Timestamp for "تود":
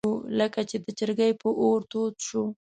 1.91-2.15